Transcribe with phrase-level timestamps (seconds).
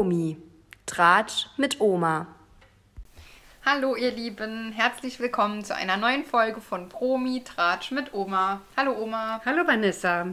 [0.00, 0.38] Promi.
[0.86, 2.26] Tratsch mit Oma.
[3.66, 8.62] Hallo ihr Lieben, herzlich willkommen zu einer neuen Folge von Promi Tratsch mit Oma.
[8.78, 9.42] Hallo Oma.
[9.44, 10.28] Hallo Vanessa.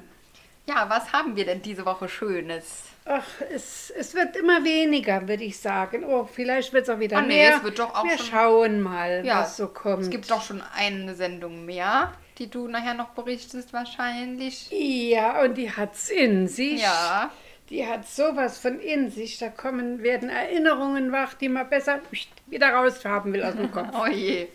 [0.69, 2.83] Ja, was haben wir denn diese Woche Schönes?
[3.03, 6.05] Ach, es, es wird immer weniger, würde ich sagen.
[6.05, 7.57] Oh, vielleicht wird es auch wieder Ah, nee, mehr.
[7.57, 10.03] es wird doch auch Wir schon- schauen mal, Ja, was so kommt.
[10.03, 14.69] Es gibt doch schon eine Sendung mehr, die du nachher noch berichtest wahrscheinlich.
[14.71, 16.81] Ja, und die hat's in sich.
[16.81, 17.31] Ja.
[17.69, 19.39] Die hat sowas von in sich.
[19.39, 21.99] Da kommen, werden Erinnerungen wach, die man besser
[22.47, 23.89] wieder raushaben will aus dem Kopf.
[23.93, 24.47] Oh je.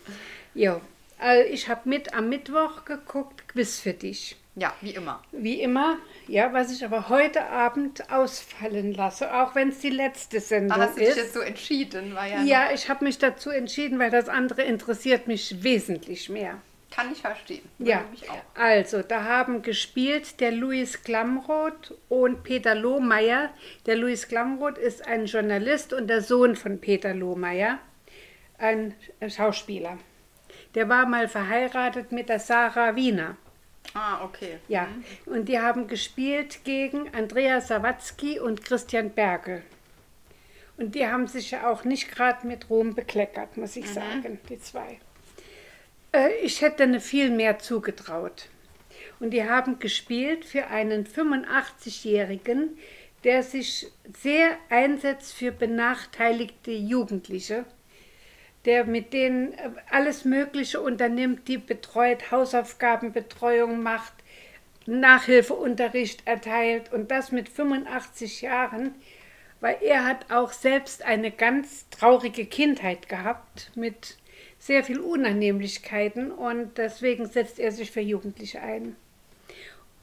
[0.53, 0.81] jo.
[1.19, 4.35] Also ich habe mit am Mittwoch geguckt, Quiz für dich.
[4.55, 5.23] Ja, wie immer.
[5.31, 10.39] Wie immer, ja, was ich aber heute Abend ausfallen lasse, auch wenn es die letzte
[10.39, 11.15] Sendung Da hast du ist.
[11.15, 14.61] dich jetzt so entschieden, war ja, Ja, ich habe mich dazu entschieden, weil das andere
[14.61, 16.61] interessiert mich wesentlich mehr.
[16.93, 17.63] Kann ich verstehen.
[17.77, 18.05] Würde Ja,
[18.53, 23.49] also da haben gespielt der Louis Klamroth und Peter Lohmeier.
[23.85, 27.79] Der Louis Klamroth ist ein Journalist und der Sohn von Peter Lohmeier,
[28.57, 28.93] ein
[29.27, 29.97] Schauspieler.
[30.75, 33.37] Der war mal verheiratet mit der Sarah Wiener.
[33.93, 34.59] Ah, okay.
[34.67, 34.87] Ja,
[35.25, 39.61] und die haben gespielt gegen Andrea Sawatzki und Christian Berge.
[40.77, 44.59] Und die haben sich ja auch nicht gerade mit Ruhm bekleckert, muss ich sagen, die
[44.59, 44.99] zwei.
[46.13, 48.47] Äh, ich hätte ne viel mehr zugetraut.
[49.19, 52.77] Und die haben gespielt für einen 85-Jährigen,
[53.23, 53.87] der sich
[54.21, 57.65] sehr einsetzt für benachteiligte Jugendliche,
[58.65, 64.13] der mit denen äh, alles Mögliche unternimmt, die betreut, Hausaufgabenbetreuung macht,
[64.85, 68.93] Nachhilfeunterricht erteilt und das mit 85 Jahren,
[69.61, 74.17] weil er hat auch selbst eine ganz traurige Kindheit gehabt mit
[74.63, 78.95] sehr viel Unannehmlichkeiten und deswegen setzt er sich für Jugendliche ein.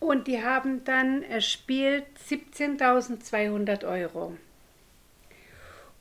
[0.00, 4.36] Und die haben dann erspielt 17.200 Euro.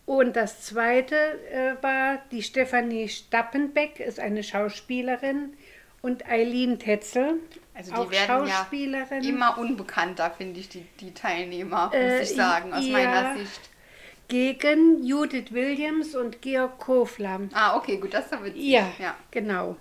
[0.06, 1.16] Und das zweite
[1.52, 5.54] äh, war die Stefanie Stappenbeck, ist eine Schauspielerin,
[6.02, 7.36] und Eileen Tetzel,
[7.74, 9.24] Also auch die werden ja Schauspielerin.
[9.24, 12.92] immer unbekannter, finde ich, die, die Teilnehmer, Äh, muss ich sagen, aus ja.
[12.92, 13.70] meiner Sicht.
[14.30, 17.42] Gegen Judith Williams und Georg Kofler.
[17.52, 18.64] Ah, okay, gut, das ja witzig.
[18.64, 19.16] Ja, ja.
[19.32, 19.76] genau.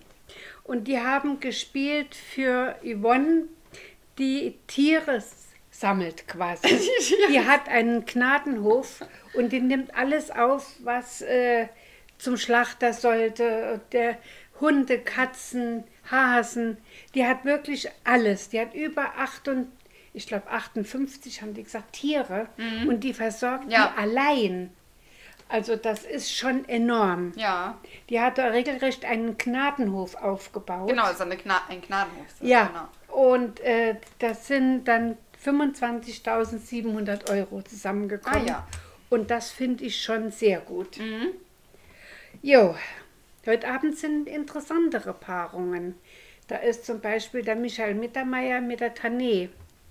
[0.65, 3.45] Und die haben gespielt für Yvonne,
[4.19, 5.23] die Tiere
[5.71, 6.69] sammelt quasi.
[7.31, 9.05] Die hat einen Gnadenhof
[9.35, 11.69] und die nimmt alles auf, was äh,
[12.19, 13.81] zum Schlachter sollte.
[13.93, 14.19] Der
[14.61, 16.79] Hunde, Katzen, Hasen.
[17.15, 18.49] Die hat wirklich alles.
[18.49, 19.69] Die hat über 8 und,
[20.13, 22.49] ich glaube 58 haben die gesagt, Tiere.
[22.87, 23.71] Und die versorgt Mhm.
[23.71, 23.93] Ja.
[23.97, 24.71] die allein.
[25.51, 27.33] Also das ist schon enorm.
[27.37, 27.79] Ja,
[28.11, 30.89] Die hat da regelrecht einen Gnadenhof aufgebaut.
[30.91, 32.27] genau, ist eine Gna ein Gnadenhof.
[32.41, 32.67] Ja,
[33.07, 33.23] Genau.
[33.27, 38.43] und äh, das sind dann 25.700 Euro zusammengekommen.
[38.45, 38.67] Ah, ja.
[39.11, 40.99] Und das finde ich schon sehr gut.
[42.43, 42.77] Jo,
[43.47, 45.95] heute Abend sind interessantere Paarungen.
[46.49, 49.49] Da ist zum Beispiel der Michael Mittermeier mit der Tané.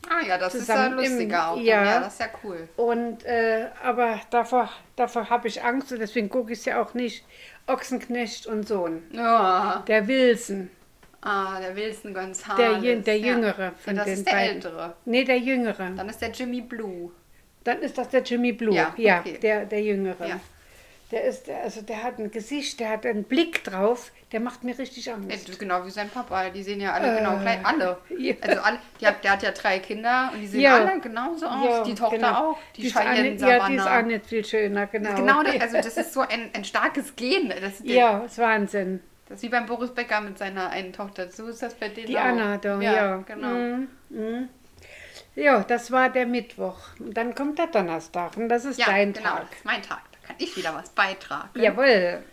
[0.10, 1.56] Ah ja, das ist ja im- lustiger auch.
[1.56, 1.66] dann.
[1.66, 1.84] ja.
[1.86, 2.68] ja, das ist ja cool.
[2.78, 6.94] Und äh, aber davor, davor habe ich Angst und deswegen gucke ich es ja auch
[6.94, 7.26] nicht.
[7.68, 9.04] Ochsenknecht und Sohn.
[9.12, 9.84] Ja.
[9.88, 10.70] Der Wilson.
[11.22, 12.82] Ah, der Wilson Gonzales.
[12.82, 13.34] Der, der ja.
[13.34, 14.56] Jüngere von ja, das den ist der beiden.
[14.56, 14.96] Ältere.
[15.06, 15.92] Nee, der Jüngere.
[15.96, 17.12] Dann ist der Jimmy Blue.
[17.66, 18.74] Dann ist das der Jimmy Blue.
[18.74, 19.38] Ja, Ja, okay.
[19.42, 20.28] der, der Jüngere.
[20.28, 20.40] Ja.
[21.12, 24.78] Der ist, also der hat ein Gesicht, der hat einen Blick drauf, der macht mir
[24.78, 25.32] richtig Ja, Angst.
[25.32, 26.50] das ist genau wie sein Papa.
[26.50, 27.66] Die sehen ja alle genau gleich.
[27.66, 27.98] Alle.
[28.18, 28.36] ja.
[28.42, 30.76] Also alle, die hat, der hat ja drei Kinder und die sehen Ja.
[30.86, 31.88] alle genauso aus.
[31.88, 32.52] die Tochter genau.
[32.52, 32.58] auch.
[32.76, 35.16] Die, Cheyenne nicht, Ja, die ist auch nicht viel schöner, genau.
[35.16, 37.54] Genau, das, also das ist so ein, ein starkes Gen.
[37.62, 39.00] Das, ja, ist Wahnsinn.
[39.30, 41.32] das ist wie beim Boris Becker mit seiner einen Tochter.
[41.32, 42.22] So ist das bei denen Die auch.
[42.24, 43.16] Anna da, ja.
[43.26, 43.48] genau.
[43.48, 44.50] Mhm, mhm.
[45.36, 46.80] Ja, das war der Mittwoch.
[47.00, 49.30] Und dann kommt der Donnerstag und das ist Ja, dein genau.
[49.30, 49.50] Tag.
[49.50, 50.02] Das ist mein Tag.
[50.40, 51.50] Ich wieder was beitragen.
[51.56, 52.24] Jawohl.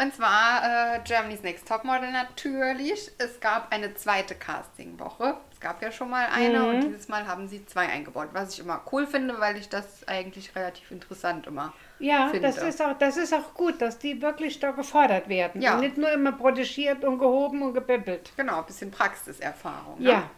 [0.00, 3.10] Und zwar äh, Germany's Next Topmodel natürlich.
[3.18, 5.36] Es gab eine zweite Castingwoche.
[5.52, 6.68] Es gab ja schon mal eine Mhm.
[6.68, 8.28] und dieses Mal haben sie zwei eingebaut.
[8.32, 12.46] Was ich immer cool finde, weil ich das eigentlich relativ interessant immer Ja, finde.
[12.46, 15.60] das ist, auch, das ist auch gut, dass die wirklich da gefordert werden.
[15.60, 15.74] Ja.
[15.74, 18.30] Und nicht nur immer protegiert und gehoben und gebibbelt.
[18.36, 19.98] Genau, ein bisschen Praxiserfahrung.
[20.00, 20.10] Ne?
[20.10, 20.30] Ja.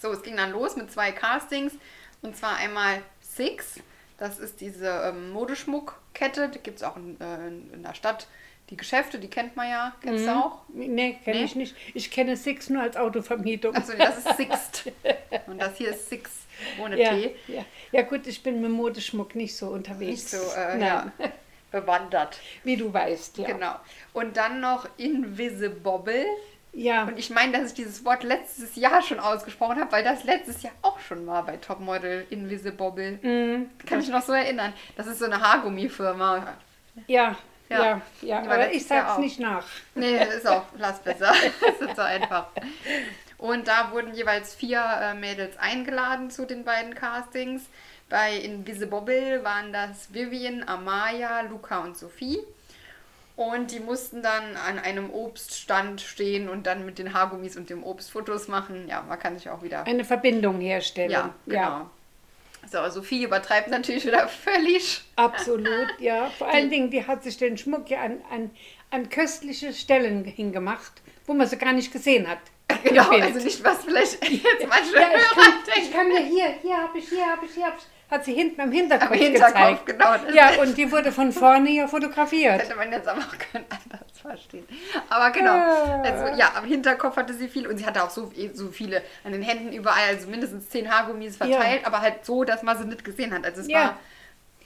[0.00, 1.74] So, es ging dann los mit zwei Castings.
[2.22, 3.80] Und zwar einmal Six.
[4.20, 6.50] Das ist diese ähm, Modeschmuckkette.
[6.50, 8.28] Die gibt es auch in, äh, in der Stadt.
[8.68, 9.94] Die Geschäfte, die kennt man ja.
[10.00, 10.60] Kennst du auch?
[10.68, 11.44] Nee, kenne Nee?
[11.44, 11.74] ich nicht.
[11.94, 13.74] Ich kenne Six nur als Autovermietung.
[13.74, 14.84] Achso, das ist Sixt.
[15.48, 16.30] Und das hier ist Six
[16.80, 17.34] ohne ja, T.
[17.48, 17.64] ja.
[17.90, 20.30] ja gut, ich bin mit Modeschmuck nicht so Nicht unterwegs.
[20.30, 21.10] so äh, ja,
[21.72, 22.38] bewandert.
[22.62, 23.46] Wie du weißt, ja.
[23.46, 23.74] Genau.
[24.12, 26.26] Und dann noch Invisibobble.
[26.72, 27.04] Ja.
[27.04, 30.62] Und ich meine, dass ich dieses Wort letztes Jahr schon ausgesprochen habe, weil das letztes
[30.62, 33.18] Jahr auch schon war bei Topmodel Invisible.
[33.22, 33.70] Mhm.
[33.86, 34.72] Kann ich noch so erinnern.
[34.96, 36.56] Das ist so eine Haargummifirma.
[37.06, 37.36] Ja,
[37.68, 37.76] Ja.
[37.78, 38.38] ja, ja.
[38.40, 39.64] Aber ich sag's nicht nach.
[39.94, 41.32] Nee, ist auch, lass besser.
[41.60, 42.46] Das ist so einfach.
[43.38, 47.62] Und da wurden jeweils vier äh, Mädels eingeladen zu den beiden Castings.
[48.08, 52.40] Bei Invisible waren das Vivian, Amaya, Luca und Sophie.
[53.36, 57.82] Und die mussten dann an einem Obststand stehen und dann mit den Haargummis und dem
[57.82, 58.86] Obst Fotos machen.
[58.88, 59.86] Ja, man kann sich auch wieder.
[59.86, 61.10] Eine Verbindung herstellen.
[61.10, 61.90] Ja, genau.
[62.70, 65.02] So, Sophie übertreibt natürlich wieder völlig.
[65.16, 66.30] Absolut, ja.
[66.30, 68.50] Vor allen Dingen, die hat sich den Schmuck ja an, an,
[68.90, 70.92] an köstliche Stellen hingemacht,
[71.26, 72.38] wo man sie gar nicht gesehen hat.
[72.84, 76.76] Genau, also nicht, was vielleicht jetzt manche ja, ich kann, ich kann mir hier, hier
[76.76, 77.84] habe ich, hier habe ich, hier habe ich.
[78.10, 79.86] Hat sie hinten am Hinterkopf, Am Hinterkopf, gezeigt.
[79.86, 80.34] genau.
[80.34, 82.60] Ja, und die wurde von vorne hier fotografiert.
[82.62, 84.66] hätte man jetzt aber auch können anders verstehen.
[85.08, 85.52] Aber genau.
[85.52, 86.02] Ah.
[86.02, 89.32] Also ja, am Hinterkopf hatte sie viel und sie hatte auch so, so viele an
[89.32, 93.04] den Händen überall, also mindestens zehn Haargummis verteilt, aber halt so, dass man sie nicht
[93.04, 93.44] gesehen hat.
[93.44, 93.78] Also es Ja.
[93.80, 93.96] war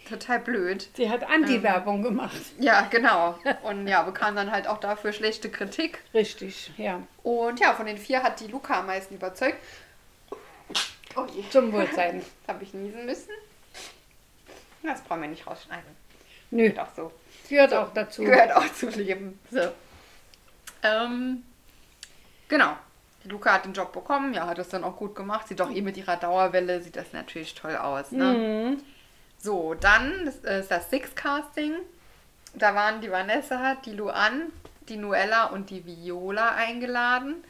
[0.08, 0.88] total blöd.
[0.96, 2.36] Sie hat Anti-Werbung gemacht.
[2.58, 3.38] Ja, genau.
[3.62, 5.98] Und ja, bekam dann halt auch dafür schlechte Kritik.
[6.14, 7.00] Richtig, ja.
[7.22, 9.58] Und ja, von den vier hat die Luca am meisten überzeugt.
[11.16, 11.44] Oh je.
[11.50, 12.22] Zum Wohlsein.
[12.48, 13.30] Habe ich niesen müssen.
[14.82, 15.96] Das brauchen wir nicht rausschneiden.
[16.50, 17.12] Nö, Geht auch so.
[17.48, 18.22] gehört So, auch dazu.
[18.22, 19.38] Gehört auch zu Leben.
[19.50, 19.70] So.
[20.82, 21.42] Ähm,
[22.48, 22.76] genau.
[23.24, 25.48] Die Luca hat den Job bekommen, ja, hat das dann auch gut gemacht.
[25.48, 28.12] Sieht doch eh mit ihrer Dauerwelle, sieht das natürlich toll aus.
[28.12, 28.24] Ne?
[28.24, 28.82] Mhm.
[29.38, 31.72] So, dann ist, äh, ist das Six-Casting.
[32.54, 34.52] Da waren die Vanessa, die Luan,
[34.88, 37.42] die Nuella und die Viola eingeladen.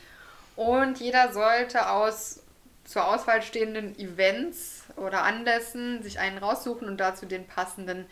[0.55, 2.41] Und jeder sollte aus
[2.85, 8.07] zur Auswahl stehenden Events oder Anlässen sich einen raussuchen und dazu den passenden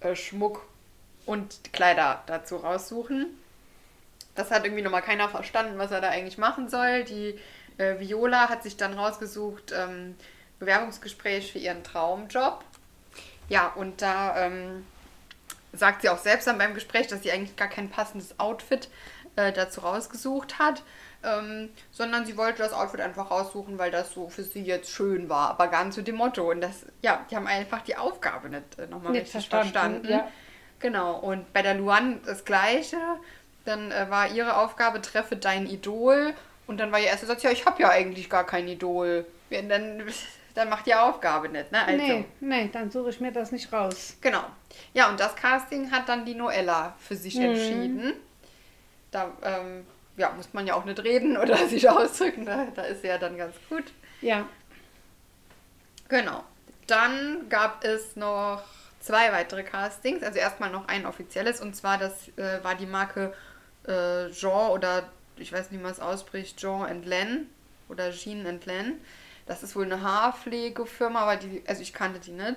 [0.00, 0.66] äh, Schmuck
[1.26, 3.26] und Kleider dazu raussuchen.
[4.34, 7.04] Das hat irgendwie nochmal keiner verstanden, was er da eigentlich machen soll.
[7.04, 7.38] Die
[7.78, 10.14] äh, Viola hat sich dann rausgesucht, ähm,
[10.58, 12.64] Bewerbungsgespräch für ihren Traumjob.
[13.48, 14.86] Ja, und da ähm,
[15.72, 18.88] sagt sie auch selbst dann beim Gespräch, dass sie eigentlich gar kein passendes Outfit
[19.36, 20.82] äh, dazu rausgesucht hat,
[21.24, 25.28] ähm, sondern sie wollte das Outfit einfach raussuchen, weil das so für sie jetzt schön
[25.28, 26.50] war, aber gar nicht zu dem Motto.
[26.50, 30.08] Und das, ja, die haben einfach die Aufgabe nicht äh, nochmal richtig verstanden, verstanden.
[30.10, 30.28] ja.
[30.80, 32.98] Genau, und bei der Luan das Gleiche.
[33.64, 36.32] Dann äh, war ihre Aufgabe, treffe dein Idol.
[36.66, 39.26] Und dann war ihr erster Satz, ja, ich habe ja eigentlich gar kein Idol.
[39.50, 40.02] Ja, dann,
[40.54, 41.84] dann macht die Aufgabe nicht, ne?
[41.84, 44.16] Also, Nee, nee, dann suche ich mir das nicht raus.
[44.20, 44.44] Genau.
[44.94, 47.42] Ja, und das Casting hat dann die Noella für sich Mhm.
[47.42, 48.12] entschieden.
[49.10, 49.84] Da ähm,
[50.18, 52.44] ja, muss man ja auch nicht reden oder sich ausdrücken.
[52.44, 53.84] Da, da ist sie ja dann ganz gut.
[54.20, 54.46] Ja,
[56.08, 56.42] Genau.
[56.86, 58.62] Dann gab es noch
[59.00, 60.22] zwei weitere Castings.
[60.22, 61.60] Also erstmal noch ein offizielles.
[61.60, 63.34] Und zwar, das äh, war die Marke
[63.86, 67.48] äh, Jean oder ich weiß nicht, wie man es ausspricht, Jean and Len
[67.88, 68.94] oder Jean and Len.
[69.46, 72.56] Das ist wohl eine Haarpflegefirma, aber die, also ich kannte die nicht.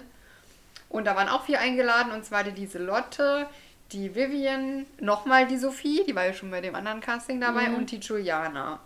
[0.89, 3.47] Und da waren auch vier eingeladen, und zwar die Lieselotte,
[3.91, 7.91] die Vivian, nochmal die Sophie, die war ja schon bei dem anderen Casting dabei, und
[7.91, 8.79] die Juliana.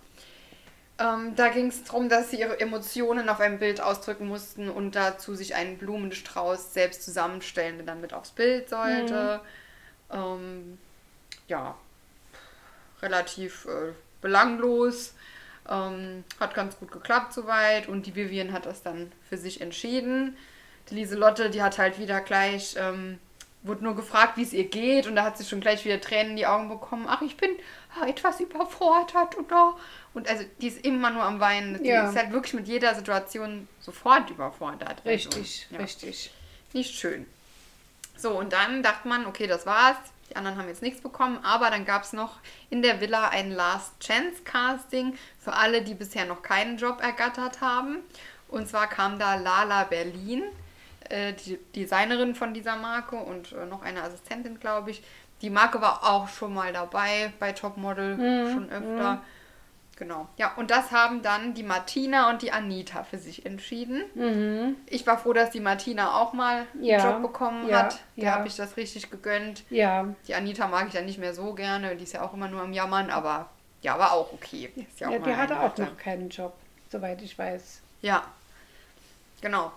[0.98, 4.96] Ähm, da ging es darum, dass sie ihre Emotionen auf einem Bild ausdrücken mussten und
[4.96, 9.42] dazu sich einen Blumenstrauß selbst zusammenstellen, der dann mit aufs Bild sollte.
[10.12, 10.78] Ähm,
[11.48, 11.75] ja,
[13.01, 13.92] relativ äh,
[14.22, 15.13] belanglos.
[15.69, 20.38] Ähm, hat ganz gut geklappt soweit und die Vivian hat das dann für sich entschieden.
[20.89, 23.20] Die Lieselotte, die hat halt wieder gleich, ähm,
[23.67, 26.31] wurde nur gefragt, wie es ihr geht und da hat sie schon gleich wieder Tränen
[26.31, 27.05] in die Augen bekommen.
[27.10, 27.50] Ach, ich bin
[28.00, 29.75] ah, etwas überfordert oder
[30.13, 31.81] und also die ist immer nur am Weinen.
[31.84, 32.10] Die Ja.
[32.10, 35.01] ist halt wirklich mit jeder Situation sofort überfordert.
[35.03, 35.77] Also, richtig, ja.
[35.79, 36.31] richtig.
[36.74, 37.25] Nicht schön.
[38.17, 39.98] So, und dann dachte man, okay, das war's.
[40.29, 42.38] Die anderen haben jetzt nichts bekommen, aber dann gab es noch
[42.69, 47.62] in der Villa ein Last Chance Casting für alle, die bisher noch keinen Job ergattert
[47.62, 47.98] haben.
[48.48, 50.43] Und zwar kam da Lala Berlin,
[51.34, 55.04] die Designerin von dieser Marke und äh, noch eine Assistentin, glaube ich.
[55.42, 58.16] Die Marke war auch schon mal dabei bei Topmodel,
[58.52, 59.22] schon öfter.
[59.98, 60.28] Genau.
[60.38, 64.76] Ja, und das haben dann die Martina und die Anita für sich entschieden.
[64.88, 68.00] Ich war froh, dass die Martina auch mal einen Ja, Job bekommen ja, hat.
[68.16, 68.32] Der ja.
[68.32, 69.64] habe ich das richtig gegönnt.
[69.70, 71.96] Ja, Die Anita mag ich ja nicht mehr so gerne.
[71.96, 73.50] Die ist ja auch immer nur am Jammern, aber
[73.82, 74.72] ja, war auch okay.
[74.76, 76.54] Ist ja, ja mal die hatte auch noch keinen Job,
[76.92, 77.82] soweit ich weiß.
[78.02, 78.24] Ja,
[79.42, 79.72] genau.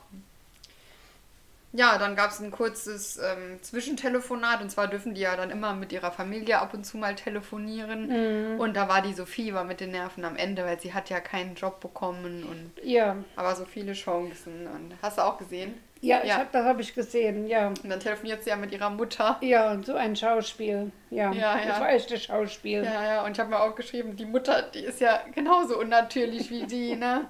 [1.72, 5.74] Ja, dann gab es ein kurzes ähm, Zwischentelefonat und zwar dürfen die ja dann immer
[5.74, 8.54] mit ihrer Familie ab und zu mal telefonieren.
[8.54, 8.60] Mhm.
[8.60, 11.20] Und da war die Sophie war mit den Nerven am Ende, weil sie hat ja
[11.20, 14.66] keinen Job bekommen und Ja, aber so viele Chancen.
[14.66, 15.74] Und hast du auch gesehen?
[16.00, 16.36] Ja, Ja.
[16.38, 17.68] hab, das habe ich gesehen, ja.
[17.68, 19.36] Und dann telefoniert sie ja mit ihrer Mutter.
[19.40, 20.90] Ja, und so ein Schauspiel.
[21.10, 21.66] Ja, Ja, ja.
[21.66, 22.84] das war echtes Schauspiel.
[22.84, 26.50] Ja, ja, und ich habe mir auch geschrieben, die Mutter, die ist ja genauso unnatürlich
[26.50, 27.26] wie die, ne?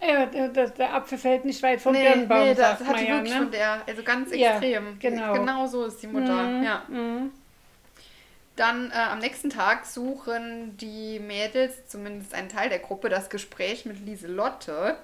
[0.00, 3.04] Ja, der, der- der Apfel fällt nicht weit vom nee, Birnbaum, nee, das hat die
[3.04, 3.38] ja, wirklich ne?
[3.40, 4.98] von der, also ganz Ja, extrem.
[5.00, 5.32] genau.
[5.34, 6.82] Genau so ist die Mutter, Mhm, ja.
[6.88, 7.32] mhm.
[8.56, 13.84] Dann äh, am nächsten Tag suchen die Mädels, zumindest ein Teil der Gruppe, das Gespräch
[13.86, 14.96] mit Lieselotte,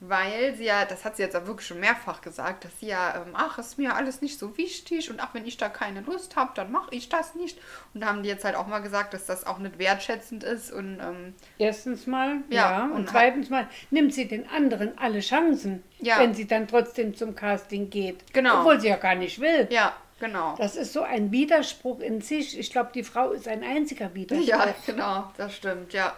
[0.00, 3.22] weil sie ja, das hat sie jetzt auch wirklich schon mehrfach gesagt, dass sie ja,
[3.22, 6.36] ähm, ach, ist mir alles nicht so wichtig und ach, wenn ich da keine Lust
[6.36, 7.58] habe, dann mache ich das nicht.
[7.94, 10.72] Und da haben die jetzt halt auch mal gesagt, dass das auch nicht wertschätzend ist
[10.72, 12.84] und ähm, Erstens mal, Ja, ja.
[12.86, 16.18] und Und, zweitens mal nimmt sie den anderen alle Chancen, Ja.
[16.18, 18.32] wenn sie dann trotzdem zum Casting geht.
[18.32, 18.60] Genau.
[18.60, 19.68] Obwohl sie ja gar nicht will.
[19.70, 20.54] ja, genau.
[20.58, 22.58] Das ist so ein Widerspruch in sich.
[22.58, 24.46] Ich glaube, die Frau ist ein einziger Widerspruch.
[24.48, 26.12] Ja, genau, das stimmt, ja.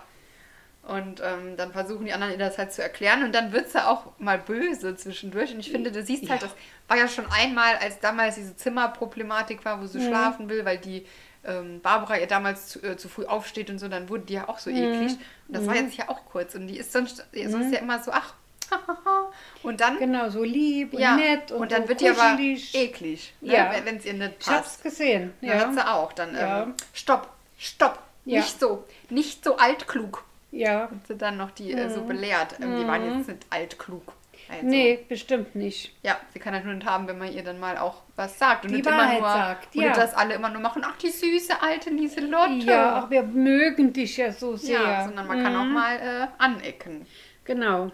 [0.87, 3.85] Und ähm, dann versuchen die anderen ihr das halt zu erklären und dann wird sie
[3.85, 5.52] auch mal böse zwischendurch.
[5.52, 6.47] Und ich finde, du siehst halt, Ja.
[6.49, 10.07] das war ja schon einmal, als damals diese Zimmerproblematik war, wo sie Mhm.
[10.09, 11.05] schlafen will, weil die
[11.49, 14.49] ähm, Barbara ihr damals zu, äh, zu früh aufsteht und so, dann wurde die ja
[14.49, 14.76] auch so Mhm.
[14.78, 15.12] eklig.
[15.47, 16.57] Und das war jetzt ja auch kurz.
[16.57, 17.23] Und die ist sonst, so
[17.59, 18.35] ist ja immer so, ach,
[19.62, 22.31] und dann, Genau, so lieb und ja, nett und, und dann so wird die aber
[22.33, 22.75] kuschelig.
[22.75, 23.73] eklig, ne, Ja.
[23.85, 24.83] wenn es ihr nicht Ich hab's passt.
[24.83, 25.35] gesehen.
[25.40, 25.50] Ja.
[25.50, 26.12] Dann Ja, hat sie auch.
[26.14, 26.62] Dann, Ja.
[26.64, 27.28] ähm, stopp,
[27.59, 30.25] stopp, nicht so, nicht so altklug.
[30.50, 30.83] Ja.
[30.91, 32.57] Hat sie dann noch die äh, so belehrt.
[32.61, 34.03] Ähm, Die waren jetzt nicht altklug.
[34.49, 34.69] Also, Mhm.
[34.71, 35.93] Nee, bestimmt nicht.
[36.05, 38.65] Ja, sie kann das nur nicht haben, wenn man ihr dann mal auch was sagt.
[38.65, 39.88] Und Die nicht Wahrheit immer nur, sagt, und ja.
[39.88, 42.65] nicht, dass alle immer nur machen, ach, die süße alte Lieselotte.
[42.65, 44.81] Ja, ach, wir mögen dich ja so sehr.
[44.81, 45.73] Ja, sondern man kann auch Mhm.
[45.73, 47.07] mal äh, anecken.
[47.45, 47.91] Genau.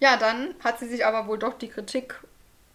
[0.00, 2.20] Ja, dann hat sie sich aber wohl doch die Kritik,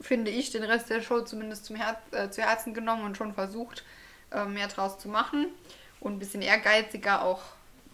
[0.02, 3.34] finde ich, den Rest der Show zumindest zum Her äh, zu Herzen genommen und schon
[3.34, 3.84] versucht,
[4.32, 5.48] äh, mehr draus zu machen
[6.00, 7.42] und ein bisschen ehrgeiziger auch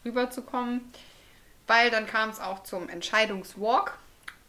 [0.06, 0.82] rüberzukommen.
[1.68, 3.98] Weil dann kam es auch zum Entscheidungswalk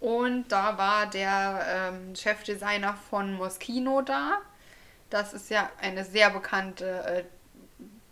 [0.00, 4.38] und da war der ähm, Chefdesigner von Moschino da.
[5.08, 7.24] Das ist ja eine sehr bekannte äh,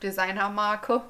[0.03, 1.03] Designermarke.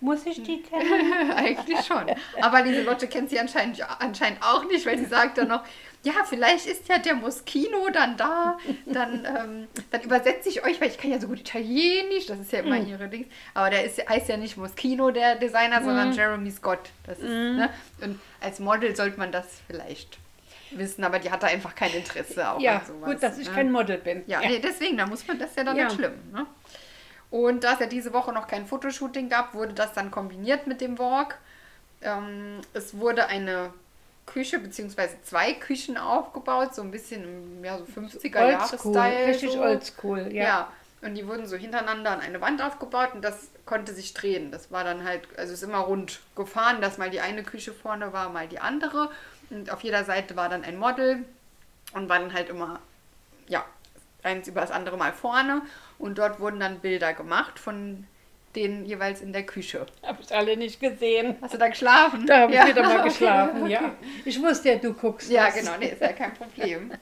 [0.00, 1.32] Muss ich die kennen?
[1.36, 2.04] Eigentlich schon.
[2.42, 5.64] Aber Lieselotte kennt sie anscheinend, anscheinend auch nicht, weil sie sagt dann noch,
[6.04, 10.88] ja, vielleicht ist ja der Moschino dann da, dann, ähm, dann übersetze ich euch, weil
[10.88, 13.26] ich kann ja so gut Italienisch, das ist ja immer ihre Dings.
[13.54, 16.90] Aber der ist, heißt ja nicht Moschino, der Designer, sondern Jeremy Scott.
[17.06, 17.70] Das ist, ne?
[18.02, 20.18] Und als Model sollte man das vielleicht
[20.72, 23.10] wissen, aber die hatte einfach kein Interesse auch ja, an sowas.
[23.10, 23.54] gut, dass ich ne?
[23.54, 24.22] kein Model bin.
[24.26, 25.84] Ja, Nee, deswegen, da muss man das ist ja dann Ja.
[25.84, 26.14] nicht schlimm.
[26.32, 26.46] Ne?
[27.30, 30.80] Und da es ja diese Woche noch kein Fotoshooting gab, wurde das dann kombiniert mit
[30.80, 31.38] dem Walk.
[32.02, 33.72] Ähm, es wurde eine
[34.26, 35.08] Küche bzw.
[35.22, 39.26] zwei Küchen aufgebaut, so ein bisschen im ja, so 50er Jahre Oldschool, Style.
[39.26, 39.62] richtig so.
[39.62, 40.44] oldschool, ja.
[40.44, 40.72] Ja.
[41.02, 44.50] Und die wurden so hintereinander an eine Wand aufgebaut und das konnte sich drehen.
[44.50, 47.74] Das war dann halt, also es ist immer rund gefahren, dass mal die eine Küche
[47.74, 49.10] vorne war, mal die andere.
[49.50, 51.24] Und auf jeder Seite war dann ein Model
[51.92, 52.80] und war dann halt immer,
[53.48, 53.62] ja,
[54.22, 55.60] eins über das andere mal vorne.
[55.98, 58.06] Und dort wurden dann Bilder gemacht von
[58.56, 59.86] denen jeweils in der Küche.
[60.02, 61.36] Habe ich alle nicht gesehen.
[61.42, 62.26] Hast du da geschlafen?
[62.26, 63.08] Da habe ich Ja, wieder mal okay.
[63.08, 63.92] geschlafen, ja.
[64.24, 65.30] Ich wusste ja, du guckst.
[65.30, 65.56] Ja, das.
[65.56, 66.92] genau, nee, ist ja kein Problem.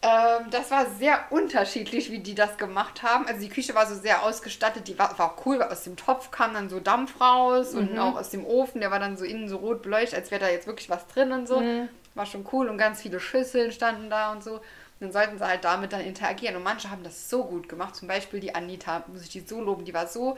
[0.00, 3.26] ähm, das war sehr unterschiedlich, wie die das gemacht haben.
[3.26, 5.96] Also die Küche war so sehr ausgestattet, die war, war auch cool, weil aus dem
[5.96, 7.98] Topf kam dann so Dampf raus und Mhm.
[7.98, 10.48] auch aus dem Ofen, der war dann so innen so rot beleuchtet, als wäre da
[10.48, 11.60] jetzt wirklich was drin und so.
[11.60, 11.88] Mhm.
[12.14, 14.54] War schon cool und ganz viele Schüsseln standen da und so.
[14.54, 14.62] Und
[15.00, 16.56] dann sollten sie halt damit dann interagieren.
[16.56, 17.94] Und manche haben das so gut gemacht.
[17.94, 20.36] Zum Beispiel die Anita, muss ich die so loben, die war so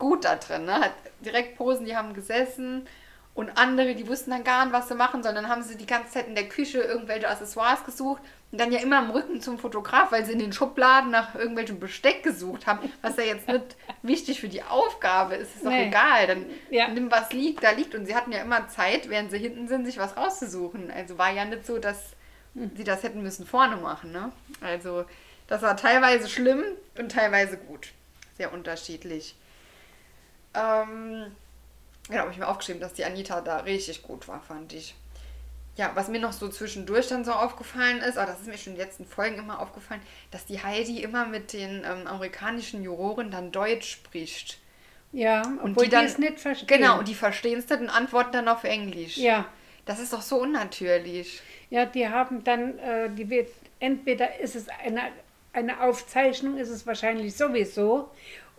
[0.00, 0.64] gut da drin.
[0.64, 0.74] Ne?
[0.80, 2.88] Hat direkt Posen, die haben gesessen.
[3.32, 5.36] Und andere, die wussten dann gar nicht, was sie machen sollen.
[5.36, 8.80] Dann haben sie die ganze Zeit in der Küche irgendwelche Accessoires gesucht und dann ja
[8.80, 12.90] immer im Rücken zum Fotograf, weil sie in den Schubladen nach irgendwelchem Besteck gesucht haben,
[13.02, 15.54] was ja jetzt nicht wichtig für die Aufgabe ist.
[15.54, 15.86] Ist doch Nee.
[15.86, 16.26] egal.
[16.26, 16.88] Dann Ja.
[16.88, 17.94] nimm was liegt, da liegt.
[17.94, 20.90] Und sie hatten ja immer Zeit, während sie hinten sind, sich was rauszusuchen.
[20.90, 21.98] Also war ja nicht so, dass
[22.76, 24.10] sie das hätten müssen vorne machen.
[24.10, 24.32] Ne?
[24.60, 25.04] Also
[25.46, 26.64] das war teilweise schlimm
[26.98, 27.92] und teilweise gut.
[28.36, 29.36] Sehr unterschiedlich.
[30.54, 31.26] Ähm,
[32.08, 34.94] genau, habe ich mir aufgeschrieben, dass die Anita da richtig gut war, fand ich.
[35.76, 38.72] Ja, was mir noch so zwischendurch dann so aufgefallen ist, aber das ist mir schon
[38.72, 43.30] in den letzten Folgen immer aufgefallen, dass die Heidi immer mit den ähm, amerikanischen Juroren
[43.30, 44.58] dann Deutsch spricht.
[45.12, 46.66] Ja, Und obwohl die die, dann- es nicht verstehen.
[46.68, 49.16] Genau, und die verstehen es dann und antworten dann auf Englisch.
[49.16, 49.46] Ja,
[49.86, 51.40] Das ist doch so unnatürlich.
[51.70, 55.00] ja, die haben dann, äh, die wird, entweder ist es eine,
[55.52, 58.10] eine Aufzeichnung, ist es wahrscheinlich sowieso,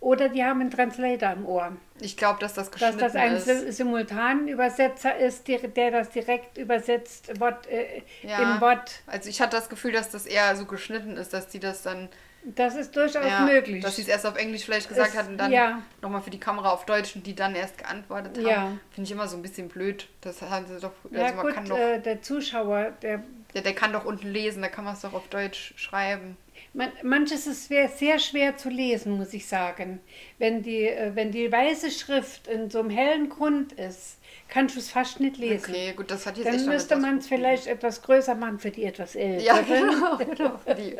[0.02, 1.78] Oder die haben einen Translator im Ohr.
[2.00, 3.46] Ich glaube, dass das Dass geschnitten das ein ist.
[3.46, 8.56] Sim- Simultanübersetzer ist, der, der das direkt übersetzt Wort, äh, Ja.
[8.56, 9.02] im Wort.
[9.06, 12.10] Also ich hatte das Gefühl, dass das eher so geschnitten ist, dass die das dann
[12.44, 13.84] Das ist durchaus ja, möglich.
[13.84, 15.84] dass sie es erst auf Englisch vielleicht gesagt Es- hatten, dann ja.
[16.02, 18.48] nochmal für die Kamera auf Deutsch und die dann erst geantwortet haben.
[18.48, 18.72] Ja.
[18.90, 20.08] Finde ich immer so ein bisschen blöd.
[20.22, 20.94] Das haben sie doch.
[21.12, 23.22] ja also gut, kann doch, äh, der Zuschauer, der
[23.54, 26.38] der, der kann doch unten lesen, da kann man es doch auf Deutsch schreiben.
[26.74, 30.00] Man, manches ist schwer, sehr schwer zu lesen, muss ich sagen.
[30.38, 34.80] Wenn die, äh, wenn die weiße Schrift in so einem hellen Grund ist, kannst du
[34.80, 35.70] es fast nicht lesen.
[35.70, 38.86] Okay, gut, das hat jetzt Dann müsste man es vielleicht etwas größer machen für die
[38.86, 39.46] etwas älteren.
[39.46, 40.18] Ja, genau.
[40.18, 40.96] genau die,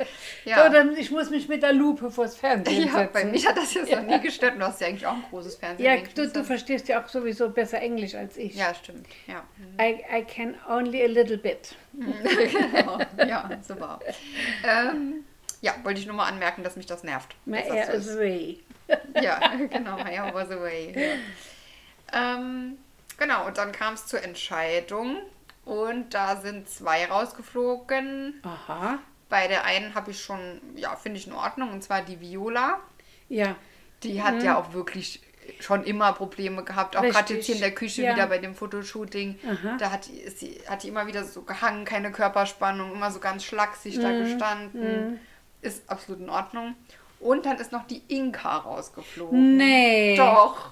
[0.50, 0.66] ja.
[0.66, 3.14] So, dann, ich muss mich mit der Lupe vors Fernsehen ja, setzen.
[3.14, 4.56] bei mich hat das jetzt noch nie gestört.
[4.58, 5.86] Du hast ja eigentlich auch ein großes Fernsehen.
[5.86, 8.56] ja, du, du verstehst ja auch sowieso besser Englisch als ich.
[8.56, 9.08] Ja, stimmt.
[9.26, 9.46] Ja,
[9.82, 11.76] I, I can only a little bit.
[11.94, 13.00] genau.
[13.18, 14.00] ja super.
[14.68, 15.24] Ähm,
[15.62, 17.36] ja, wollte ich nur mal anmerken, dass mich das nervt.
[17.46, 18.60] My air so is away.
[19.22, 19.40] Ja,
[19.70, 20.94] genau, my hair was away.
[22.14, 22.36] Ja.
[22.36, 22.78] Ähm,
[23.18, 25.18] genau, und dann kam es zur Entscheidung
[25.66, 28.42] und da sind zwei rausgeflogen.
[28.44, 29.00] Aha.
[29.30, 32.80] Bei der einen habe ich schon, ja, finde ich in Ordnung, und zwar die Viola.
[33.30, 33.56] Ja.
[34.04, 35.22] Die hat ja auch wirklich
[35.60, 37.38] schon immer Probleme gehabt, auch gerade Mhm.
[37.38, 38.14] Jetzt hier in der Küche Ja.
[38.14, 39.40] wieder bei dem Fotoshooting.
[39.48, 39.78] Aha.
[39.78, 43.98] Da hat sie, hat die immer wieder so gehangen, keine Körperspannung, immer so ganz schlaksig
[43.98, 44.02] Mhm.
[44.02, 45.20] da gestanden.
[45.62, 46.76] Ist absolut in Ordnung.
[47.20, 49.58] Und dann ist noch die Inka rausgeflogen.
[49.58, 50.16] Nee.
[50.18, 50.72] Doch.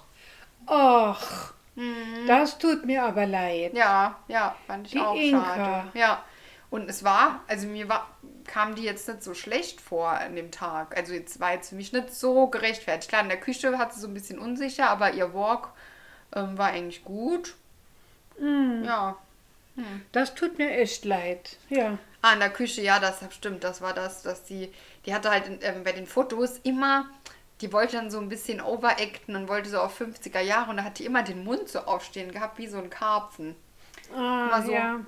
[0.67, 2.27] Och, Mhm.
[2.27, 3.73] das tut mir aber leid.
[3.73, 5.55] Ja, ja, fand ich Die auch Inka.
[5.55, 5.83] schade.
[5.93, 6.23] Ja.
[6.71, 8.07] Und es war, also mir war,
[8.45, 10.95] kam die jetzt nicht so schlecht vor an dem Tag.
[10.97, 13.09] Also jetzt war jetzt für mich nicht so gerechtfertigt.
[13.09, 15.69] Klar, in der Küche hat sie so ein bisschen unsicher, aber ihr Walk
[16.35, 17.55] ähm, war eigentlich gut.
[18.39, 18.83] Mm.
[18.83, 19.15] Ja.
[20.11, 21.57] Das tut mir echt leid.
[21.69, 21.97] Ja.
[22.21, 23.63] Ah, in der Küche, ja, das stimmt.
[23.63, 24.71] Das war das, dass die,
[25.05, 27.09] die hatte halt ähm, bei den Fotos immer,
[27.61, 30.83] die wollte dann so ein bisschen overacten und wollte so auf 50er Jahre und da
[30.83, 33.55] hat die immer den Mund so aufstehen gehabt, wie so ein Karpfen.
[34.15, 34.71] Ah, so.
[34.71, 34.99] ja.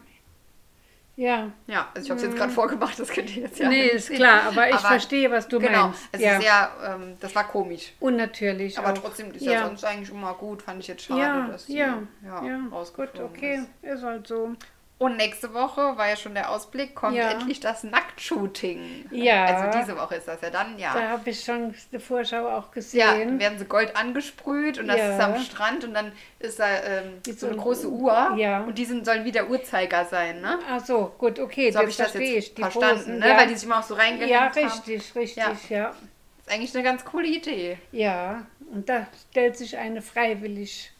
[1.15, 1.51] Ja.
[1.67, 4.09] Ja, also ich habe es jetzt gerade vorgemacht, das könnt ihr jetzt ja nee, ist
[4.09, 6.09] klar, aber ich Aber verstehe, was du genau, meinst.
[6.11, 6.41] also ja.
[6.41, 7.93] sehr, ähm, das war komisch.
[7.99, 8.77] Unnatürlich.
[8.79, 8.97] Aber auch.
[8.97, 9.65] trotzdem ist ja.
[9.65, 12.59] sonst eigentlich immer gut, fand ich jetzt schade, ja, dass die ja, ja, ja,
[12.95, 13.93] gut, okay, ist.
[13.93, 14.55] ist halt so.
[15.01, 17.31] Und nächste Woche war ja schon der Ausblick, kommt Ja.
[17.31, 19.05] endlich das Nacktshooting.
[19.09, 19.45] Ja.
[19.45, 20.93] Also diese Woche ist das ja dann, ja.
[20.93, 23.27] Da habe ich schon die Vorschau auch Ja, gesehen.
[23.29, 25.15] dann werden sie Gold angesprüht und das Ja.
[25.15, 28.61] ist am Strand und dann ist da ähm, so eine große Uhr Ja.
[28.61, 30.59] und die sind, sollen wie der Uhrzeiger sein, ne?
[30.69, 32.53] Ach so, gut, okay, So habe ich das jetzt ich.
[32.53, 33.27] Die verstanden, Posen, ne?
[33.27, 33.37] ja.
[33.37, 34.53] Weil die sich immer auch so reingehängt ja, haben.
[34.53, 35.57] richtig, richtig, Ja.
[35.69, 35.89] ja.
[35.89, 37.79] ist eigentlich eine ganz coole Idee.
[37.91, 40.91] Ja, und da stellt sich eine freiwillig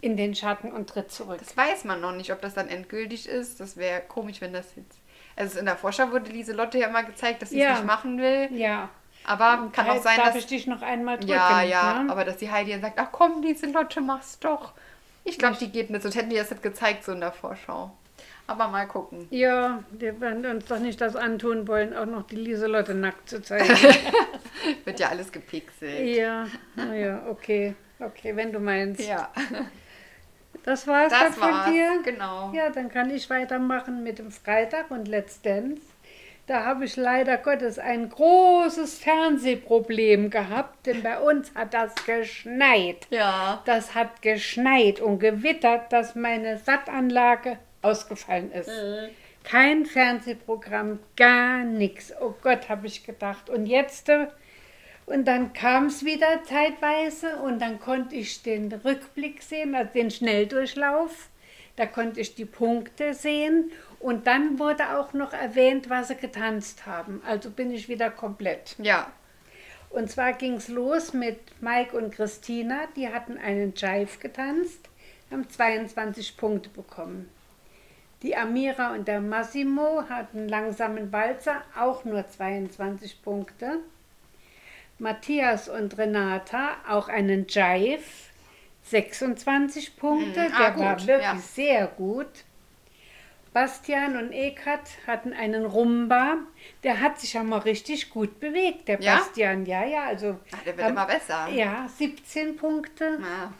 [0.00, 1.38] in den Schatten und tritt zurück.
[1.38, 3.60] Das weiß man noch nicht, ob das dann endgültig ist.
[3.60, 4.98] Das wäre komisch, wenn das jetzt.
[5.36, 7.72] Also in der Vorschau wurde Lieselotte ja immer gezeigt, dass sie es Ja.
[7.74, 8.48] nicht machen will.
[8.52, 8.88] Ja.
[9.24, 10.36] Aber kann auch sein, Darf dass.
[10.36, 11.32] ich dich noch einmal drücken?
[11.32, 12.10] ja, ja, ne?
[12.10, 14.72] aber dass die Heidi dann sagt, ach komm, Lieselotte, mach's doch.
[15.24, 17.92] Ich glaube, die geht nicht, sonst hätten die das nicht gezeigt, so in der Vorschau.
[18.46, 19.28] Aber mal gucken.
[19.30, 23.42] Ja, wir werden uns doch nicht das antun wollen, auch noch die Lieselotte nackt zu
[23.42, 23.68] zeigen.
[24.84, 26.16] Wird ja alles gepixelt.
[26.16, 27.74] ja, naja, okay.
[28.00, 29.06] Okay, wenn du meinst.
[29.06, 29.28] Ja,
[30.64, 31.70] Das war's dann das von war's.
[31.70, 32.00] dir?
[32.04, 32.52] Genau.
[32.52, 35.82] Ja, dann kann ich weitermachen mit dem Freitag und Let's Dance.
[36.46, 43.06] Da habe ich leider Gottes ein großes Fernsehproblem gehabt, denn bei uns hat das geschneit.
[43.10, 43.62] Ja.
[43.66, 48.68] Das hat geschneit und gewittert, dass meine Sattanlage ausgefallen ist.
[49.44, 52.12] Kein Fernsehprogramm, gar nichts.
[52.20, 53.48] Oh Gott, habe ich gedacht.
[53.48, 54.26] Und jetzt, äh,
[55.10, 60.08] und dann kam es wieder zeitweise und dann konnte ich den Rückblick sehen, also den
[60.08, 61.30] Schnelldurchlauf.
[61.74, 66.86] Da konnte ich die Punkte sehen und dann wurde auch noch erwähnt, was sie getanzt
[66.86, 67.22] haben.
[67.26, 68.76] Also bin ich wieder komplett.
[68.78, 69.10] Ja.
[69.88, 72.82] Und zwar ging es los mit Mike und Christina.
[72.94, 74.88] Die hatten einen Jive getanzt,
[75.32, 77.28] haben 22 Punkte bekommen.
[78.22, 83.80] Die Amira und der Massimo hatten langsamen Walzer, auch nur 22 Punkte.
[85.00, 88.02] Matthias und Renata auch einen Jive,
[88.84, 90.40] 26 Punkte.
[90.48, 91.36] Mhm, ah, Der gut, war wirklich ja.
[91.36, 92.44] sehr gut.
[93.52, 96.36] Bastian und Ekat hatten einen Rumba.
[96.84, 99.16] Der hat sich ja mal richtig gut bewegt, der Ja?
[99.16, 99.66] Bastian.
[99.66, 100.38] Ja, ja, also.
[100.54, 101.48] Ach, der wird immer besser.
[101.48, 103.18] Ja, 17 Punkte.
[103.20, 103.52] Ja.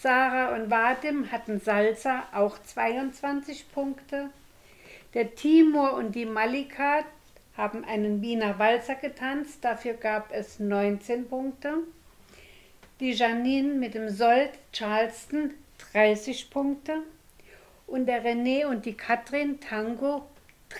[0.00, 4.30] Sarah und Vadim hatten Salsa, auch 22 Punkte.
[5.14, 7.04] Der Timur und die Malika
[7.56, 11.74] haben einen Wiener Walzer getanzt, dafür gab es 19 Punkte.
[13.00, 15.52] Die Janine mit dem Sold Charleston
[15.92, 16.98] 30 Punkte.
[17.86, 20.26] Und der René und die Katrin Tango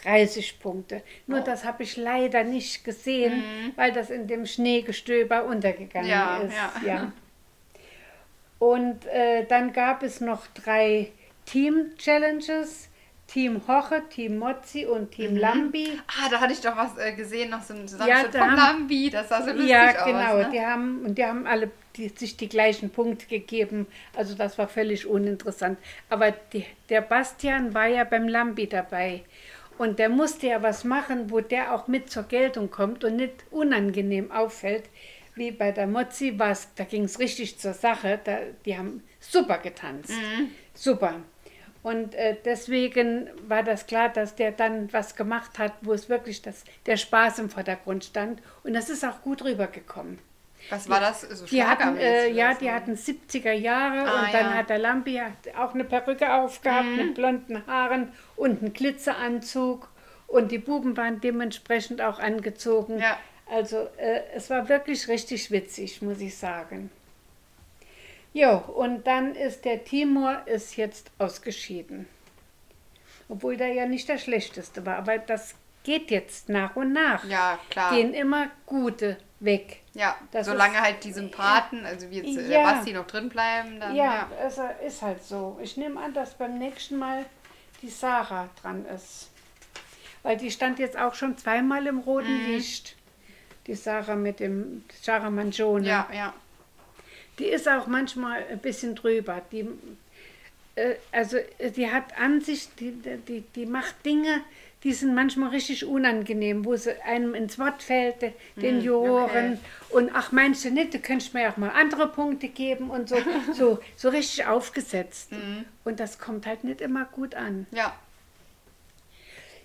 [0.02, 1.02] 30 Punkte.
[1.26, 3.42] Nur das habe ich leider nicht gesehen,
[3.76, 6.54] weil das in dem Schneegestöber untergegangen Ja, ist.
[6.84, 7.12] ja.
[8.58, 11.12] Und äh, dann gab es noch drei
[11.46, 12.88] Team-Challenges.
[13.34, 15.88] Team Hoche, Team Mozzi und Team Lambi.
[16.06, 18.50] Ah, da hatte ich doch was äh, gesehen, noch so ein Ja, Zusammenschnitt da vom
[18.52, 19.10] haben- Lambi.
[19.10, 20.04] Das sah so lustig Ja, aus.
[20.04, 20.36] genau.
[20.36, 20.50] Ne?
[20.52, 23.88] Die haben, und die haben alle die, sich die gleichen Punkte gegeben.
[24.16, 25.78] Also das war völlig uninteressant.
[26.08, 29.24] Aber die, der Bastian war ja beim Lambi dabei.
[29.78, 33.34] Und der musste ja was machen, wo der auch mit zur Geltung kommt und nicht
[33.50, 34.84] unangenehm auffällt.
[35.34, 38.20] Wie bei der Mozzi war's, da ging es richtig zur Sache.
[38.22, 40.12] Da, die haben super getanzt.
[40.74, 41.14] Super.
[41.84, 46.40] Und äh, deswegen war das klar, dass der dann was gemacht hat, wo es wirklich
[46.42, 48.40] das, der Spaß im Vordergrund stand.
[48.64, 50.18] Und das ist auch gut rübergekommen.
[50.70, 51.20] Was war das?
[51.20, 54.54] So Die hatten, äh, ja, die hatten 70er Jahre Ah, und dann ja.
[54.54, 55.20] hat der Lampi
[55.58, 56.96] auch eine Perücke aufgehabt Mhm.
[56.96, 59.90] mit blonden Haaren und einen Glitzeranzug
[60.26, 62.98] und die Buben waren dementsprechend auch angezogen.
[62.98, 63.18] Ja.
[63.50, 66.90] Also äh, es war wirklich richtig witzig, muss ich sagen.
[68.34, 72.06] Jo, und dann ist der Timur ist jetzt ausgeschieden.
[73.28, 77.24] Obwohl der ja nicht der schlechteste war, aber das geht jetzt nach und nach.
[77.24, 77.94] Ja, klar.
[77.94, 79.80] Gehen immer gute weg.
[79.94, 82.70] Ja, Das solange ist- halt die Sympathen, also wie jetzt äh, Ja.
[82.70, 84.30] der Basti noch drin bleiben, dann Ja, ja.
[84.46, 85.58] es ist halt so.
[85.62, 87.24] Ich nehme an, dass beim nächsten Mal
[87.82, 89.30] die Sarah dran ist.
[90.22, 92.46] Weil die stand jetzt auch schon zweimal im roten Mhm.
[92.46, 92.96] Licht.
[93.68, 95.86] Die Sarah mit dem Sarah Mangione.
[95.86, 96.34] Ja, ja.
[97.38, 99.42] Die ist auch manchmal ein bisschen drüber.
[99.52, 99.66] Die,
[100.76, 102.92] äh, also äh, die hat an sich, die,
[103.28, 104.40] die, die macht Dinge,
[104.84, 109.58] die sind manchmal richtig unangenehm, wo sie einem ins Wort fällt, de- den Juroren.
[109.90, 113.16] Und ach, meinst du nicht, du könntest mir auch mal andere Punkte geben und so,
[113.54, 115.30] so, so richtig aufgesetzt.
[115.84, 117.66] Und das kommt halt nicht immer gut an.
[117.72, 117.94] Ja,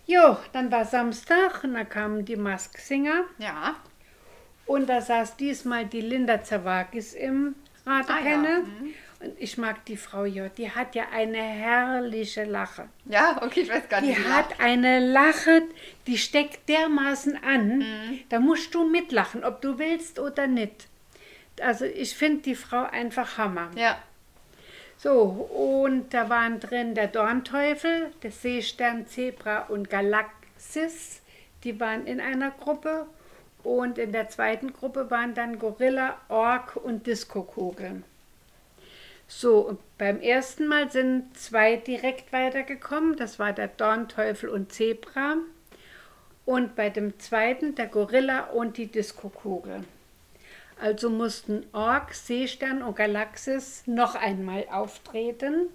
[0.08, 3.26] Jo, dann war Samstag und da kamen die Mask-Singer.
[3.38, 3.76] ja.
[4.70, 7.56] Und da saß diesmal die Linda Zawakis im
[7.86, 8.48] Ratepenne.
[8.48, 8.60] Ah, ja.
[8.60, 8.94] Mhm.
[9.22, 12.88] Und ich mag die Frau ja, die hat ja eine herrliche Lache.
[13.06, 14.20] Ja, okay, ich weiß gar Die nicht.
[14.26, 15.64] wie hat eine Lache,
[16.08, 17.84] die steckt dermaßen an,
[18.30, 20.88] da musst du mitlachen, ob du willst oder nicht.
[21.62, 23.72] Also ich finde die Frau einfach Hammer.
[23.76, 23.98] Ja,
[24.98, 31.22] So, und da waren drin der Dornteufel, der Seestern, Zebra und Galaxis.
[31.66, 33.08] Die waren in einer Gruppe.
[33.64, 38.04] Und in der zweiten Gruppe waren dann Gorilla, Ork und Diskokugel.
[39.28, 43.16] So, beim ersten Mal sind zwei direkt weitergekommen.
[43.16, 45.36] Das war der Dornteufel und Zebra.
[46.46, 49.84] Und bei dem zweiten der Gorilla und die Diskokugel.
[50.82, 55.68] Also mussten Ork, Seestern und Galaxis noch einmal auftreten.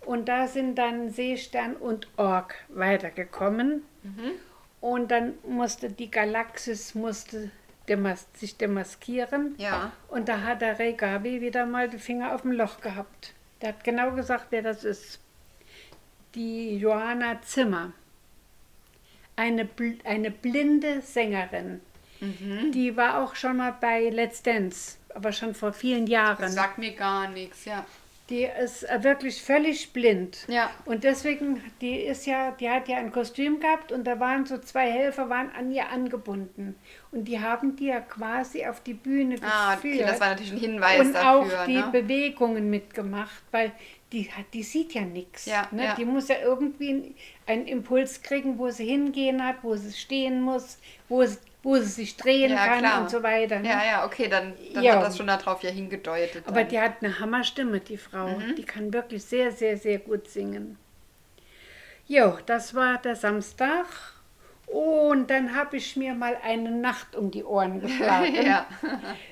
[0.00, 3.82] Und da sind dann Seestern und Ork weitergekommen.
[4.80, 7.50] Und dann musste die Galaxis musste
[7.88, 9.54] demas sich demaskieren.
[9.58, 9.92] ja.
[10.08, 13.32] Und da hat der Ray Gabi wieder mal den Finger auf dem Loch gehabt.
[13.60, 15.20] Der hat genau gesagt, wer das ist.
[16.34, 17.92] Die Johanna Zimmer.
[19.36, 21.80] Eine, bl eine blinde Sängerin.
[22.20, 22.72] Mhm.
[22.72, 26.42] Die war auch schon mal bei Let's Dance, aber schon vor vielen Jahren.
[26.42, 27.86] Das sagt mir gar nichts, ja.
[28.30, 30.44] Die ist äh, wirklich völlig blind.
[30.48, 30.70] Ja.
[30.84, 34.58] Und deswegen, die ist ja, die hat ja ein Kostüm gehabt und da waren so
[34.58, 36.74] zwei Helfer, waren an ihr angebunden.
[37.10, 39.94] Und die haben die ja quasi auf die Bühne Ah, geführt.
[39.94, 41.60] okay, das war natürlich ein Hinweis und dafür.
[41.62, 41.88] auch die ne?
[41.90, 43.72] Bewegungen mitgemacht, weil
[44.12, 45.46] die, hat, die sieht ja nichts.
[45.46, 45.84] Ja, ne?
[45.84, 45.94] ja.
[45.94, 47.14] Die muss ja irgendwie
[47.46, 51.84] einen Impuls kriegen, wo sie hingehen hat, wo sie stehen muss, wo sie, wo sie
[51.86, 53.00] sich drehen Ja, kann klar.
[53.02, 53.58] und so weiter.
[53.58, 53.68] Ne?
[53.68, 54.96] Ja, ja, okay, dann, dann Ja.
[54.96, 56.44] hat das schon darauf ja hingedeutet.
[56.46, 56.68] Aber dann.
[56.68, 58.28] die hat eine Hammerstimme, die Frau.
[58.28, 58.54] Mhm.
[58.56, 60.78] Die kann wirklich sehr, sehr, sehr gut singen.
[62.06, 63.86] Jo, das war der Samstag.
[64.66, 68.34] Und dann habe ich mir mal eine Nacht um die Ohren geschlagen.
[68.34, 68.66] ja.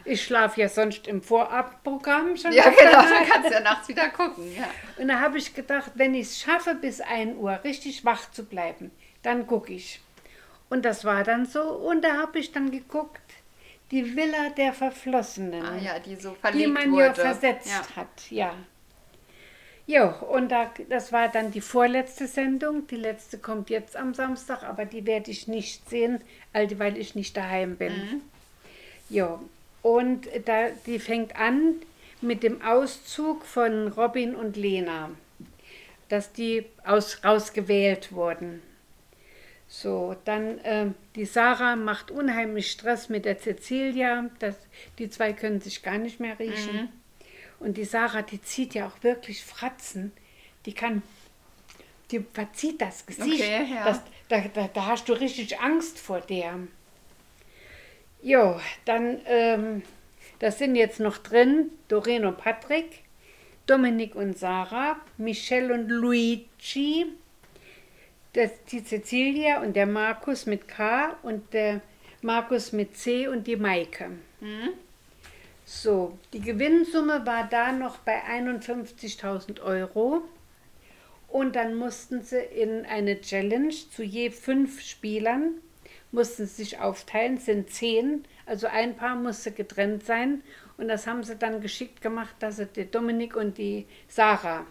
[0.04, 2.52] Ich schlafe ja sonst im Vorabprogramm schon.
[2.52, 4.44] ja, genau, dann kannst du ja nachts wieder gucken.
[4.56, 4.64] Ja.
[5.00, 8.44] Und da habe ich gedacht, wenn ich es schaffe, bis 1 Uhr richtig wach zu
[8.44, 8.90] bleiben,
[9.22, 10.00] dann gucke ich.
[10.68, 11.62] Und das war dann so.
[11.62, 13.20] Und da habe ich dann geguckt,
[13.90, 17.04] die Villa der Verflossenen Ah ja, die so verlegt die man wurde.
[17.04, 17.96] ja versetzt ja.
[17.96, 18.54] hat, ja.
[19.88, 22.88] Jo, und da, das war dann die vorletzte Sendung.
[22.88, 26.20] Die letzte kommt jetzt am Samstag, aber die werde ich nicht sehen,
[26.52, 27.92] weil ich nicht daheim bin.
[27.92, 28.22] Mhm.
[29.08, 29.38] Jo,
[29.82, 31.76] und da, die fängt an
[32.20, 35.10] mit dem Auszug von Robin und Lena,
[36.08, 38.62] dass die aus, rausgewählt wurden.
[39.78, 44.30] So, dann ähm, die Sarah macht unheimlich Stress mit der Cecilia.
[44.38, 44.56] Das,
[44.98, 46.84] die zwei können sich gar nicht mehr riechen.
[46.84, 46.88] Mhm.
[47.60, 50.12] Und die Sarah, die zieht ja auch wirklich Fratzen.
[50.64, 51.02] Die kann
[52.10, 53.42] die verzieht das Gesicht.
[53.42, 53.84] Okay, ja.
[53.84, 56.58] das, da, da, da hast du richtig Angst vor der.
[58.22, 59.82] Jo, dann, ähm,
[60.38, 63.02] das sind jetzt noch drin Doreen und Patrick,
[63.66, 67.12] Dominik und Sarah, Michelle und Luigi,
[68.36, 71.80] das, die Cecilia und der Markus mit K und der
[72.22, 74.10] Markus mit C und die Maike.
[75.64, 80.22] So, die Gewinnsumme war da noch bei 51.000 Euro.
[81.28, 85.54] Und dann mussten sie in eine Challenge zu je fünf Spielern,
[86.12, 90.42] mussten sie sich aufteilen, sind zehn, also ein Paar musste getrennt sein.
[90.76, 94.66] Und das haben sie dann geschickt gemacht, dass sie die Dominik und die Sarah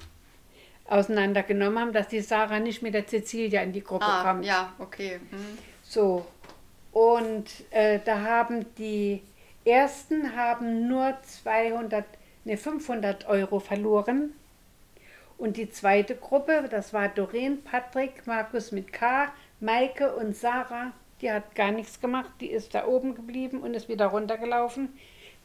[0.87, 4.45] auseinandergenommen haben, dass die Sarah nicht mit der Cecilia in die Gruppe Ah, kommt.
[4.45, 5.19] ja, okay.
[5.31, 5.57] Mhm.
[5.83, 6.25] So,
[6.91, 9.21] und äh, da haben die
[9.65, 12.05] ersten haben nur 200,
[12.43, 14.33] ne, 500 Euro verloren.
[15.37, 19.27] Und die zweite Gruppe, das war Doreen, Patrick, Markus mit K,
[19.59, 23.89] Maike und Sarah, die hat gar nichts gemacht, die ist da oben geblieben und ist
[23.89, 24.89] wieder runtergelaufen.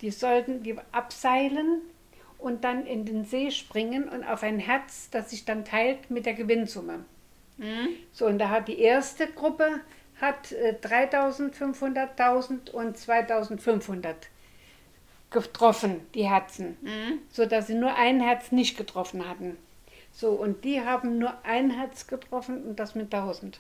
[0.01, 1.81] Die sollten die abseilen
[2.43, 6.27] und dann in den See springen und auf ein Herz, das sich dann teilt mit
[6.27, 7.05] der Gewinnsumme.
[8.13, 9.81] So, und da hat die erste Gruppe
[10.21, 14.15] hat äh, 3.500, 1.000 und 2.500
[15.31, 16.77] getroffen, die Herzen,
[17.31, 19.57] so dass sie nur ein Herz nicht getroffen hatten.
[20.13, 23.55] So, und die haben nur ein Herz getroffen und das mit 1.000.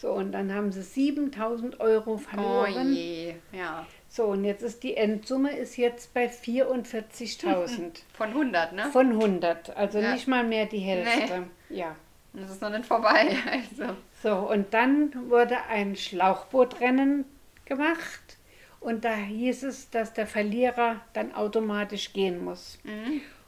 [0.00, 2.94] So, und dann haben sie 7.000 Euro Oh verloren.
[2.94, 3.84] je, ja.
[4.08, 8.86] So, und jetzt ist die Endsumme ist jetzt bei 44.000 Von 100, ne?
[8.92, 10.12] von 100, also Ja.
[10.12, 11.48] nicht mal mehr die Hälfte.
[11.68, 11.96] Ja.
[12.32, 13.36] Das ist noch nicht vorbei.
[13.50, 13.94] Also.
[14.22, 17.24] So, und dann wurde ein Schlauchbootrennen
[17.64, 18.36] gemacht
[18.80, 22.78] und da hieß es, dass der Verlierer dann automatisch gehen muss.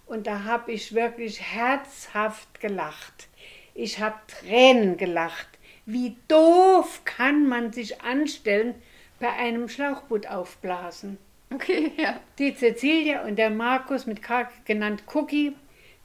[0.06, 3.28] Und da habe ich wirklich herzhaft gelacht.
[3.74, 5.48] Ich habe Tränen gelacht.
[5.87, 8.75] Wie doof kann man sich anstellen
[9.19, 11.19] bei einem Schlauchboot aufblasen?
[11.53, 12.21] Okay, ja.
[12.38, 15.57] Die Cecilia und der Markus mit K genannt Cookie,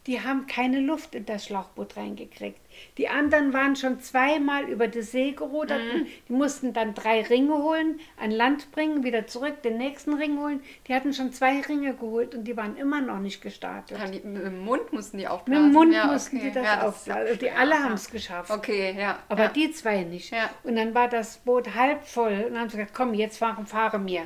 [0.08, 2.60] die haben keine Luft in das Schlauchboot reingekriegt.
[2.98, 5.82] Die anderen waren schon zweimal über die See gerudert.
[5.94, 10.40] und Die mussten dann drei Ringe holen, an Land bringen, wieder zurück, den nächsten Ring
[10.40, 10.62] holen.
[10.88, 13.98] Die hatten schon zwei Ringe geholt und die waren immer noch nicht gestartet.
[14.14, 15.64] Die, mit dem Mund mussten die Mit aufblasen.
[15.66, 16.48] dem Mund ja, mussten okay.
[16.48, 17.22] die das ja, ist aufblasen.
[17.24, 18.52] ja Also die alle haben es geschafft.
[18.52, 19.20] Okay, ja.
[19.30, 20.32] Aber die zwei nicht.
[20.32, 20.50] Ja.
[20.64, 22.34] Und dann war das Boot halb voll.
[22.48, 24.24] Und dann haben sie gesagt, komm, jetzt fahren, fahre mir.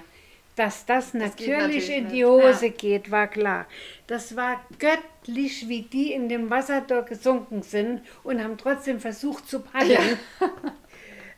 [0.59, 2.73] Dass das, geht natürlich, natürlich in die Hose Ja.
[2.73, 3.65] geht, war klar.
[4.07, 9.47] Das war göttlich, wie die in dem Wasser dort gesunken sind und haben trotzdem versucht
[9.47, 10.19] zu paddeln.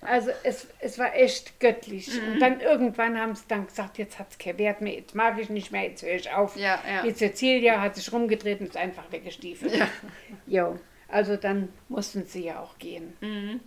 [0.03, 2.09] Also es, es war echt göttlich.
[2.09, 2.33] Mhm.
[2.33, 5.37] Und dann irgendwann haben sie dann gesagt, jetzt hat es keinen Wert mehr, jetzt mag
[5.39, 6.57] ich nicht mehr, jetzt höre ich auf.
[6.57, 7.03] Ja, ja.
[7.03, 9.75] Die Cecilia hat sich rumgedreht und ist einfach weggestiefelt.
[9.75, 9.87] Ja.
[10.47, 13.13] Jo, also dann mussten sie ja auch gehen.
[13.21, 13.59] Mhm.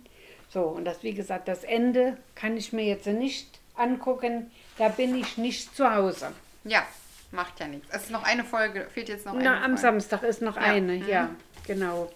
[0.49, 4.51] So, und das, wie gesagt, das Ende kann ich mir jetzt nicht angucken.
[4.77, 6.31] Da bin ich nicht zu Hause.
[6.63, 6.83] Ja,
[7.31, 7.87] macht ja nichts.
[7.91, 9.77] Es ist noch eine Folge, fehlt jetzt noch eine Na, am Folge.
[9.81, 11.07] Samstag ist noch Ja, eine, mhm.
[11.07, 11.29] ja,
[11.65, 12.11] genau.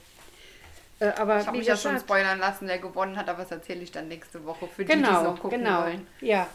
[1.00, 3.82] Äh, aber Ich habe mich ja schon spoilern lassen, wer gewonnen hat, aber das erzähle
[3.82, 6.08] ich dann nächste Woche für die, die es genau, noch gucken genau, wollen.
[6.22, 6.48] ja.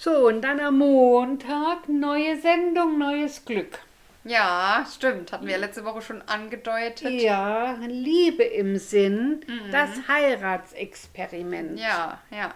[0.00, 3.80] So, und dann am Montag neue Sendung, neues Glück.
[4.22, 5.32] Ja, stimmt.
[5.32, 7.10] Hatten wir ja letzte Woche schon angedeutet.
[7.20, 9.72] Ja, Liebe im Sinn, Mhm.
[9.72, 11.78] das Heiratsexperiment.
[11.80, 12.52] Ja, ja.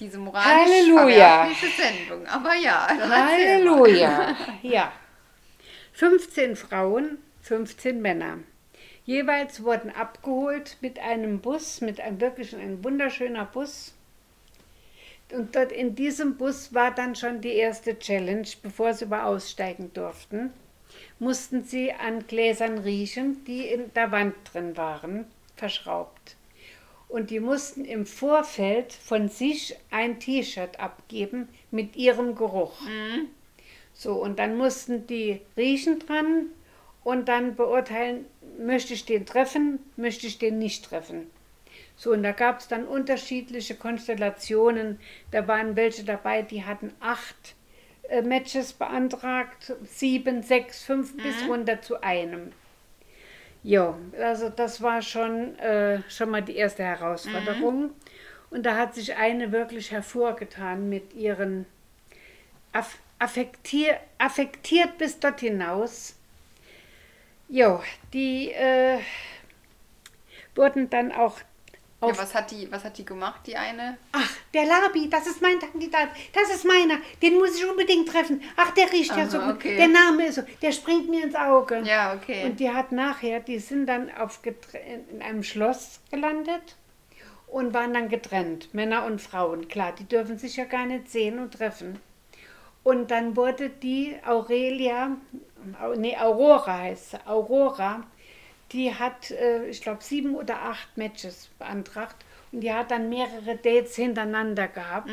[0.00, 1.48] Diese moralisch Halleluja.
[1.76, 2.26] Sendung.
[2.26, 2.88] Aber ja.
[2.88, 4.36] Halleluja.
[4.62, 4.92] Ja.
[5.92, 8.38] 15 Frauen, 15 Männer.
[9.04, 13.94] Jeweils wurden abgeholt mit einem Bus, mit einem wirklich ein wunderschöner Bus.
[15.32, 19.92] Und dort in diesem Bus war dann schon die erste Challenge, bevor sie über aussteigen
[19.92, 20.52] durften.
[21.18, 26.36] Mussten sie an Gläsern riechen, die in der Wand drin waren, verschraubt.
[27.10, 32.80] Und die mussten im Vorfeld von sich ein T-Shirt abgeben mit ihrem Geruch.
[33.92, 36.46] So, und dann mussten die riechen dran
[37.02, 38.26] und dann beurteilen,
[38.58, 41.28] möchte ich den treffen, möchte ich den nicht treffen.
[41.96, 45.00] So, und da gab es dann unterschiedliche Konstellationen.
[45.32, 47.56] Da waren welche dabei, die hatten acht
[48.08, 52.52] äh, Matches beantragt, sieben, sechs, fünf bis runter zu einem.
[53.62, 57.90] Ja, also das war schon, äh, schon mal die erste Herausforderung.
[58.50, 61.66] Und da hat sich eine wirklich hervorgetan mit ihren
[62.72, 66.16] aff affektier affektiert bis dort hinaus.
[67.48, 67.82] Jo,
[68.14, 68.98] die äh,
[70.54, 71.38] wurden dann auch
[72.02, 73.98] Ja, was hat die, was hat die gemacht, die eine?
[74.12, 78.42] ach, der Labi, das ist mein Kandidat, das ist meiner, den muss ich unbedingt treffen.
[78.56, 79.76] Ach, der riecht ja Aha, so gut, okay.
[79.76, 81.82] der Name ist so, der springt mir ins Auge.
[81.84, 82.44] Ja, okay.
[82.46, 84.40] Und die hat nachher, die sind dann auf
[85.12, 86.76] in einem Schloss gelandet
[87.48, 89.68] und waren dann getrennt, Männer und Frauen.
[89.68, 92.00] Klar, die dürfen sich ja gar nicht sehen und treffen.
[92.82, 95.16] Und dann wurde die Aurelia,
[95.82, 98.04] Au- nee, Aurora heißt sie, Aurora,
[98.72, 102.16] die hat, äh, ich glaube, sieben oder acht Matches beantragt.
[102.52, 105.10] Und die hat dann mehrere Dates hintereinander gehabt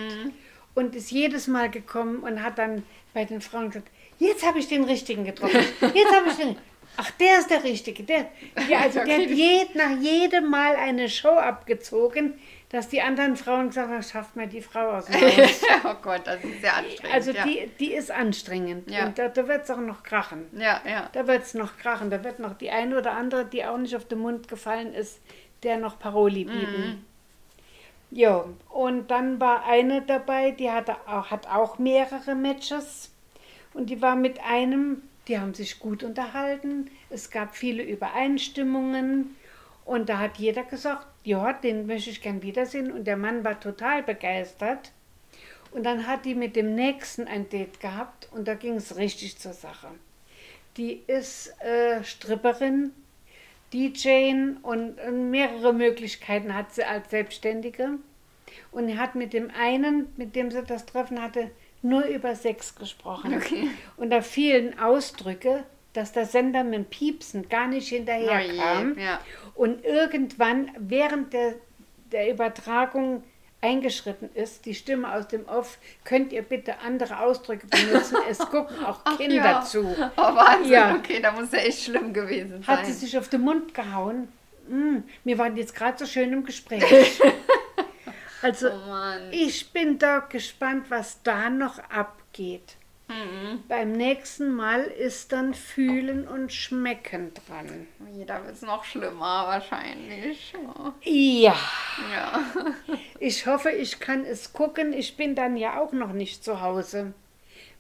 [0.74, 4.68] und ist jedes Mal gekommen und hat dann bei den Frauen gesagt, jetzt habe ich
[4.68, 6.56] den Richtigen getroffen, jetzt habe ich den
[7.00, 8.04] Ach, der ist der Richtige.
[8.04, 8.26] Der,
[8.68, 12.34] ja, also der hat jed, nach jedem Mal eine Show abgezogen,
[12.70, 15.62] dass die anderen Frauen gesagt haben, schafft mal die Frau aus dem Haus.
[15.86, 17.14] oh Gott, das ist sehr anstrengend.
[17.14, 17.46] Also ja.
[17.46, 18.92] die, die ist anstrengend.
[18.92, 19.06] Ja.
[19.06, 20.48] Und da, da wird es auch noch krachen.
[20.54, 21.10] Ja, ja.
[21.14, 22.10] Da wird es noch krachen.
[22.10, 25.22] Da wird noch die eine oder andere, die auch nicht auf den Mund gefallen ist,
[25.64, 27.06] der noch Paroli bieten.
[28.12, 33.12] Ja, und dann war eine dabei, die hatte auch, hat auch mehrere Matches.
[33.74, 36.90] Und die war mit einem, die haben sich gut unterhalten.
[37.10, 39.37] Es gab viele Übereinstimmungen.
[39.88, 42.92] Und da hat jeder gesagt, ja, den möchte ich gern wiedersehen.
[42.92, 44.92] Und der Mann war total begeistert.
[45.72, 49.38] Und dann hat die mit dem nächsten ein Date gehabt und da ging es richtig
[49.38, 49.88] zur Sache.
[50.76, 52.92] Die ist äh, Stripperin,
[53.74, 57.92] DJ und äh, mehrere Möglichkeiten hat sie als Selbstständige.
[58.72, 61.50] Und hat mit dem einen, mit dem sie das Treffen hatte,
[61.82, 63.34] nur über Sex gesprochen.
[63.36, 63.70] Okay.
[63.96, 68.96] Und da fielen Ausdrücke, dass der Sender mit Piepsen gar nicht Oh hinterherkam.
[68.98, 69.20] je, ja.
[69.58, 71.56] Und irgendwann während der,
[72.12, 73.24] der Übertragung
[73.60, 78.18] eingeschritten ist, die Stimme aus dem Off, könnt ihr bitte andere Ausdrücke benutzen.
[78.30, 79.62] Es gucken auch Kinder ja.
[79.62, 79.84] zu.
[80.16, 80.72] Oh, Wahnsinn.
[80.72, 80.96] Ja.
[80.96, 82.68] Okay, da muss ja echt schlimm gewesen sein.
[82.68, 84.28] Hat sie sich auf den Mund gehauen.
[84.70, 86.84] Mm, wir waren jetzt gerade so schön im Gespräch.
[88.44, 92.76] Also, Oh ich bin da gespannt, was da noch abgeht.
[93.08, 93.64] Mhm.
[93.70, 97.88] Beim nächsten Mal ist dann Fühlen und Schmecken dran.
[98.26, 100.54] Da wird es noch schlimmer wahrscheinlich.
[100.58, 100.92] Oh.
[101.04, 101.56] Ja,
[102.12, 102.44] Ja.
[103.20, 104.92] ich hoffe, ich kann es gucken.
[104.94, 107.14] Ich bin dann ja auch noch nicht zu Hause.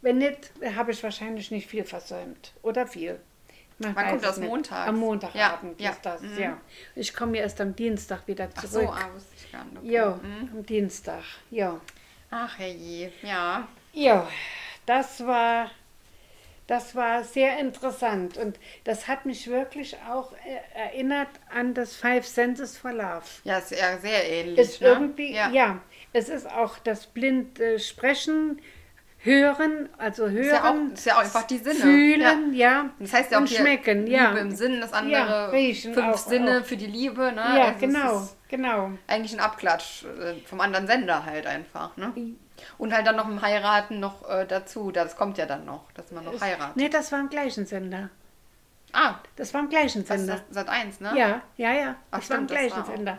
[0.01, 2.53] Wenn nicht, habe ich wahrscheinlich nicht viel versäumt.
[2.61, 3.19] Oder viel.
[3.79, 4.37] Man Wann kommt das?
[4.37, 4.47] nicht.
[4.49, 4.87] Montags?
[4.89, 6.11] Am Montagabend Ja, ist ja.
[6.13, 6.39] das, Mhm.
[6.39, 6.57] ja.
[6.95, 8.95] Ich komme erst am Dienstag wieder Ach so, zurück.
[8.97, 9.77] ah, wusste ich gar nicht.
[9.77, 9.91] Okay.
[9.91, 10.49] Ja, Mhm.
[10.53, 11.23] am Dienstag.
[11.51, 11.79] Ja.
[12.31, 13.67] Ach herrje, ja.
[13.93, 14.27] Ja,
[14.87, 15.69] das war,
[16.65, 22.25] das war sehr interessant und das hat mich wirklich auch äh, erinnert an das Five
[22.25, 23.21] Senses for Love.
[23.43, 24.57] Ja, ja sehr ähnlich.
[24.57, 24.87] Ist ne?
[24.87, 25.79] irgendwie, ja.
[26.13, 28.59] es ist auch das blind äh, Sprechen,
[29.19, 33.13] Hören, also Hören, Ist ja auch- ist ja auch einfach die Sinne, Fühlen, ja, Das
[33.13, 34.31] heißt ja auch und Schmecken, Liebe ja.
[34.37, 36.65] im Sinn, das andere Ja, riechen fünf auch, Sinne auch.
[36.65, 37.41] für die Liebe, ne?
[37.41, 38.91] Ja, Also genau, genau.
[39.07, 42.13] eigentlich ein Abklatsch äh, vom anderen Sender halt einfach, ne?
[42.77, 46.11] Und halt dann noch im Heiraten noch äh, dazu, das kommt ja dann noch, dass
[46.11, 46.75] man noch heiratet.
[46.75, 48.09] Nee, das war im gleichen Sender.
[48.93, 50.33] Ah, Das war im gleichen das Sender.
[50.35, 51.11] das Sat 1, ne?
[51.17, 51.95] Ja, ja, ja.
[52.11, 53.17] Ach, Das war im stimmt, das gleichen war Sender.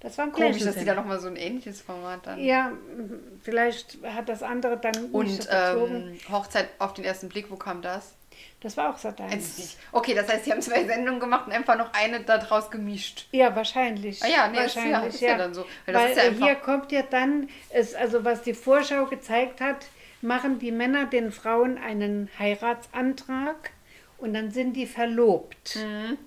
[0.00, 2.38] Das war im Komisch, dass die da nochmal so ein ähnliches Format dann.
[2.42, 5.94] Ja, m, vielleicht hat das andere dann nicht Und so bezogen.
[6.26, 8.14] ähm, Hochzeit auf den ersten Blick, wo kam das?
[8.62, 9.58] das war auch Sat 1.
[9.58, 12.70] nicht- Okay, das heißt, sie haben zwei Sendungen gemacht und einfach noch eine da draus
[12.70, 13.26] gemischt.
[13.32, 14.22] Ja, wahrscheinlich.
[14.22, 15.64] Ah ja, nee, ist ja- wahrscheinlich, ist ja dann so.
[15.86, 19.60] Weil das Weil ja äh, hier kommt ja dann, es, also was die Vorschau gezeigt
[19.60, 19.86] hat,
[20.22, 23.70] machen die Männer den Frauen einen Heiratsantrag
[24.18, 25.76] und dann sind die verlobt.
[25.76, 26.18] Mhm.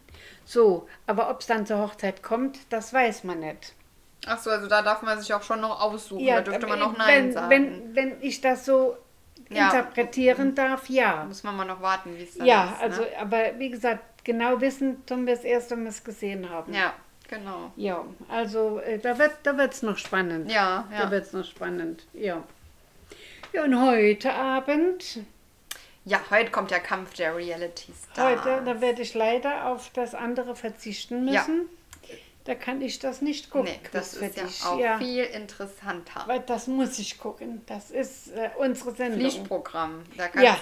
[0.46, 3.74] So, aber ob es dann zur Hochzeit kommt, das weiß man nicht.
[4.26, 6.26] Ach so, also da darf man sich auch schon noch aussuchen.
[6.26, 7.50] da dürfte man noch wenn, Nein sagen.
[7.50, 8.96] Wenn, wenn ich das so
[9.50, 9.66] Ja.
[9.66, 11.26] interpretieren darf, ja.
[11.26, 12.82] Muss man mal noch warten, wie es dann Ja, ist.
[12.82, 13.08] also, Ne?
[13.20, 16.74] aber wie gesagt, genau wissen tun wir es erst, wenn wir es gesehen haben.
[16.74, 16.94] Ja,
[17.30, 17.72] genau.
[17.76, 20.50] Ja, also äh, da wird da wird's noch spannend.
[20.52, 21.12] Ja, Da ja.
[21.12, 22.42] wird es noch spannend, ja.
[23.52, 25.20] Ja, und heute Abend,
[26.06, 28.46] Ja, heute kommt der Kampf der Reality Stars.
[28.46, 31.42] heute, da werde ich leider auf das andere verzichten Ja.
[31.42, 31.70] müssen.
[32.46, 33.72] Da kann ich das nicht gucken.
[33.72, 34.98] Nee, das ist ja auch ja.
[34.98, 36.24] viel interessanter.
[36.28, 37.62] Weil das muss ich gucken.
[37.68, 39.22] Das ist äh, unsere Sendung.
[39.22, 40.04] Pflichtprogramm.
[40.18, 40.58] Da kannst, Ja.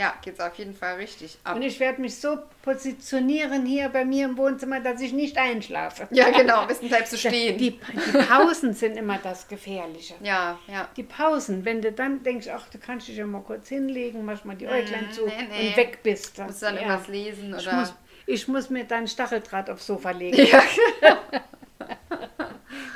[0.00, 1.56] Ja, geht's auf jeden Fall richtig ab.
[1.56, 6.08] Und ich werde mich so positionieren hier bei mir im Wohnzimmer, dass ich nicht einschlafe.
[6.10, 7.58] Ja, genau, besten bleibst du stehen.
[7.58, 10.14] Die, die Pausen sind immer das Gefährliche.
[10.22, 10.88] ja, ja.
[10.96, 14.42] Die Pausen, wenn du dann denkst, ach, du kannst dich ja mal kurz hinlegen, mach
[14.44, 15.68] mal die Äuglein zu Mm, nee, nee.
[15.68, 16.44] und weg bist du.
[16.44, 16.80] Musst dann Ja.
[16.80, 17.76] irgendwas lesen Ich oder.
[17.76, 17.94] muss,
[18.26, 20.62] ich muss mir dann Stacheldraht aufs Sofa legen, ja,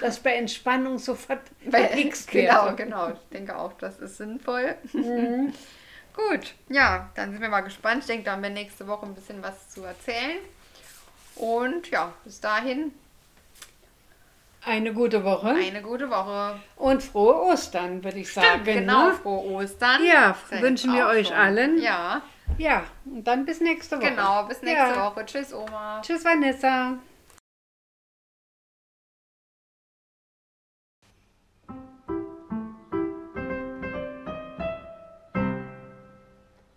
[0.00, 3.10] dass bei Entspannung sofort Weil, verklickst genau, genau.
[3.10, 4.74] Ich denke auch, das ist sinnvoll.
[4.92, 5.52] Mhm.
[6.16, 8.00] Gut, ja, dann sind wir mal gespannt.
[8.02, 10.38] Ich denke, da haben wir nächste Woche ein bisschen was zu erzählen.
[11.36, 12.92] Und ja, bis dahin.
[14.66, 16.58] Eine gute Woche Eine gute Woche.
[16.76, 18.46] und frohe Ostern, würde ich sagen.
[18.62, 19.08] Stimmt, genau.
[19.08, 19.14] Ne?
[19.14, 20.02] Frohe Ostern.
[20.06, 21.36] Ja, wünschen wir euch schon.
[21.36, 21.82] allen.
[21.82, 22.22] Ja,
[22.56, 24.08] Ja, und dann bis nächste Woche.
[24.10, 24.44] genau.
[24.44, 25.04] Bis nächste Ja.
[25.06, 25.26] Woche.
[25.26, 26.00] Tschüss, Oma.
[26.02, 26.94] Tschüss, Vanessa.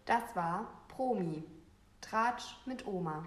[0.08, 1.44] Das war Promi.
[2.00, 3.26] Tratsch mit Oma.